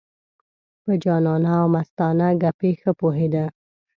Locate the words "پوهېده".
2.99-3.45